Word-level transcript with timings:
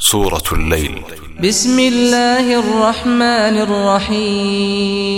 سورة 0.00 0.48
الليل. 0.52 1.04
بسم 1.44 1.76
الله 1.78 2.58
الرحمن 2.58 3.56
الرحيم. 3.68 5.08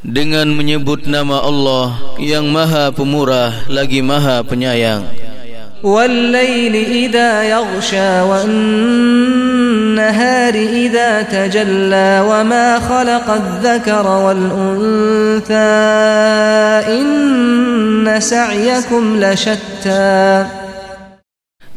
Dengan 0.00 0.48
menyebut 0.56 1.04
nama 1.04 1.44
Allah 1.44 2.16
yang 2.16 2.48
maha 2.48 2.88
pemurah 2.88 3.68
lagi 3.68 4.00
maha 4.00 4.40
penyayang. 4.40 5.04
والليل 5.84 6.74
إذا 7.12 7.42
يغشى 7.42 8.20
والنهار 8.32 9.74
إذا 10.54 11.22
تجلى 11.22 12.24
وما 12.24 12.80
خلق 12.80 13.30
الذكر 13.30 14.06
والأنثى 14.06 15.52
إن 16.96 18.20
سعيكم 18.20 19.20
لشتى 19.20 20.61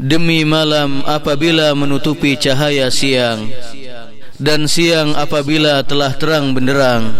Demi 0.01 0.49
malam 0.49 1.05
apabila 1.05 1.77
menutupi 1.77 2.33
cahaya 2.41 2.89
siang 2.89 3.53
Dan 4.41 4.65
siang 4.65 5.13
apabila 5.13 5.85
telah 5.85 6.17
terang 6.17 6.57
benderang 6.57 7.13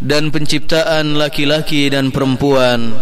Dan 0.00 0.32
penciptaan 0.32 1.20
laki-laki 1.20 1.92
dan 1.92 2.08
perempuan 2.08 2.96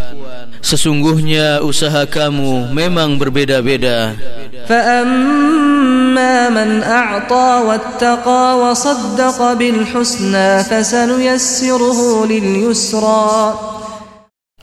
Sesungguhnya 0.59 1.63
usaha 1.63 2.03
kamu 2.11 2.75
memang 2.75 3.15
berbeda-beda 3.15 4.19
فأما 4.65 6.49
من 6.49 6.81
أعطى 6.81 7.51
واتقى 7.69 8.45
وصدق 8.59 9.53
بالحسنى 9.53 10.65
فسنيسره 10.65 12.01
لليسرى 12.27 13.35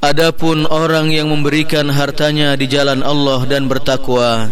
Adapun 0.07 0.71
orang 0.71 1.11
yang 1.11 1.27
memberikan 1.35 1.91
hartanya 1.91 2.55
di 2.55 2.71
jalan 2.71 3.03
Allah 3.03 3.43
dan 3.51 3.67
bertakwa 3.67 4.47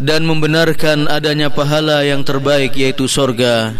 dan 0.00 0.24
membenarkan 0.24 1.12
adanya 1.12 1.52
pahala 1.52 2.00
yang 2.08 2.24
terbaik 2.24 2.72
yaitu 2.72 3.04
sorga 3.04 3.76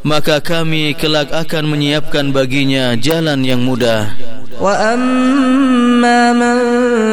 maka 0.00 0.40
kami 0.40 0.96
kelak 0.96 1.28
akan 1.28 1.68
menyiapkan 1.68 2.32
baginya 2.32 2.96
jalan 2.96 3.44
yang 3.44 3.60
mudah. 3.60 4.16
Wa 4.56 4.96
amma 4.96 6.32
man 6.32 6.58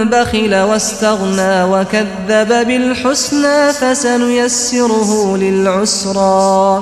bakhila 0.07 0.63
wastaghna 0.63 1.67
wa 1.67 1.83
kadzdzaba 1.83 2.63
bil 2.63 2.95
husna 2.95 3.75
fasanuyassiruhu 3.75 5.35
lil 5.35 5.61
usra 5.67 6.79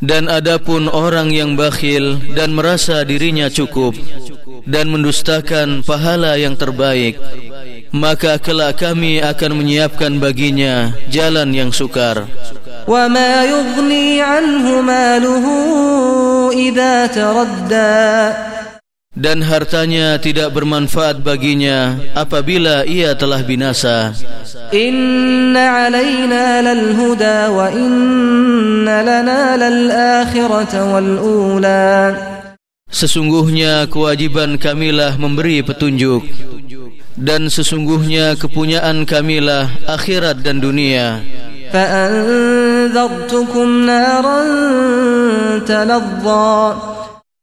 dan 0.00 0.28
adapun 0.28 0.92
orang 0.92 1.32
yang 1.32 1.56
bakhil 1.56 2.20
dan 2.36 2.52
merasa 2.52 3.00
dirinya 3.04 3.48
cukup 3.48 3.96
dan 4.66 4.90
mendustakan 4.90 5.86
pahala 5.86 6.34
yang 6.36 6.58
terbaik 6.58 7.16
maka 7.96 8.36
kelak 8.36 8.82
kami 8.82 9.22
akan 9.24 9.62
menyiapkan 9.62 10.18
baginya 10.18 10.92
jalan 11.08 11.54
yang 11.54 11.70
sukar. 11.70 12.28
Wa 12.86 13.08
ma 13.10 13.42
yughni 13.46 14.20
anhu 14.20 14.84
maluhu 14.84 15.54
idza 16.54 17.10
taradda. 17.10 17.94
Dan 19.16 19.40
hartanya 19.40 20.20
tidak 20.20 20.52
bermanfaat 20.52 21.24
baginya 21.24 21.96
apabila 22.12 22.84
ia 22.84 23.16
telah 23.16 23.40
binasa. 23.40 24.12
Inna 24.76 25.88
alaina 25.88 26.60
lal 26.60 26.92
huda 26.92 27.48
wa 27.48 27.72
inna 27.72 29.00
lana 29.00 29.56
lal 29.56 29.80
akhirata 30.20 30.84
wal 30.84 31.12
ula. 31.16 32.35
Sesungguhnya 32.91 33.87
kewajiban 33.87 34.59
kamilah 34.59 35.15
memberi 35.15 35.63
petunjuk 35.63 36.27
dan 37.15 37.47
sesungguhnya 37.47 38.35
kepunyaan 38.35 39.07
kamilah 39.07 39.71
akhirat 39.87 40.43
dan 40.43 40.59
dunia. 40.59 41.23
فأنذرتكم 41.71 43.67
نارا 43.87 44.41
تلظى 45.63 46.59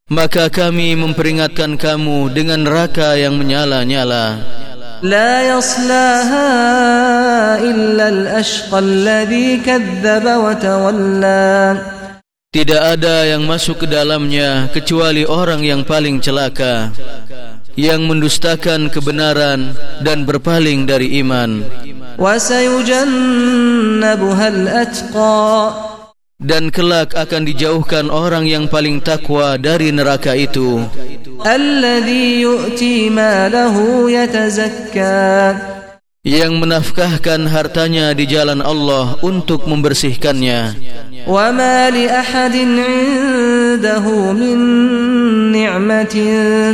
Maka 0.08 0.48
kami 0.48 0.96
memperingatkan 0.96 1.76
kamu 1.76 2.32
dengan 2.32 2.64
neraka 2.64 3.12
yang 3.16 3.36
menyala-nyala. 3.36 4.40
لا 5.02 5.46
يصلاها 5.46 6.50
إلا 7.60 8.08
الأشقى 8.08 8.78
الذي 8.78 9.56
كذب 9.62 10.24
وتولى 10.26 11.76
tidak 12.53 12.77
ada 12.77 13.25
yang 13.25 13.49
masuk 13.49 13.81
ke 13.81 13.87
dalamnya 13.89 14.69
kecuali 14.69 15.25
orang 15.25 15.65
yang 15.65 15.81
paling 15.81 16.21
celaka 16.21 16.93
yang 17.73 18.05
mendustakan 18.05 18.93
kebenaran 18.93 19.73
dan 20.05 20.21
berpaling 20.21 20.85
dari 20.85 21.17
iman. 21.25 21.65
Dan 26.43 26.63
kelak 26.69 27.09
akan 27.17 27.41
dijauhkan 27.41 28.13
orang 28.13 28.45
yang 28.45 28.69
paling 28.69 29.01
takwa 29.01 29.57
dari 29.57 29.89
neraka 29.89 30.37
itu. 30.37 30.85
Alladhi 31.41 32.45
yu'ti 32.45 33.09
malahu 33.09 34.13
yatazakka 34.13 35.72
yang 36.23 36.55
menafkahkan 36.55 37.51
hartanya 37.51 38.15
di 38.15 38.23
jalan 38.23 38.63
Allah 38.63 39.19
untuk 39.19 39.67
membersihkannya 39.67 40.79
وَمَا 41.27 41.89
لِأَحَدٍ 41.91 42.55
عِنْدَهُ 42.55 44.05
min 44.35 44.59
نِعْمَةٍ 45.55 46.15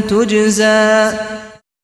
tujza. 0.10 1.14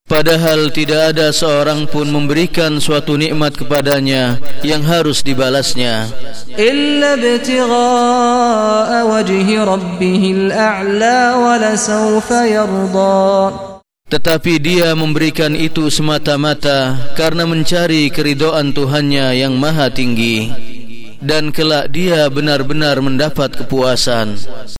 Padahal 0.05 0.69
tidak 0.69 1.17
ada 1.17 1.33
seorang 1.33 1.89
pun 1.89 2.05
memberikan 2.09 2.77
suatu 2.77 3.17
nikmat 3.17 3.57
kepadanya 3.57 4.37
yang 4.61 4.85
harus 4.85 5.25
dibalasnya. 5.25 6.05
Illa 6.53 7.17
bitigha 7.17 9.01
wajhi 9.01 9.57
rabbihil 9.57 10.53
a'la 10.53 11.41
wa 11.41 11.57
la 11.57 11.73
sawfa 11.73 12.45
tetapi 14.15 14.63
dia 14.63 14.95
memberikan 14.95 15.51
itu 15.51 15.91
semata-mata 15.91 16.95
karena 17.19 17.43
mencari 17.43 18.07
keridoan 18.07 18.71
Tuhannya 18.71 19.35
yang 19.35 19.59
maha 19.59 19.91
tinggi. 19.91 20.47
Dan 21.19 21.51
kelak 21.51 21.91
dia 21.91 22.31
benar-benar 22.31 23.03
mendapat 23.03 23.59
kepuasan 23.59 24.39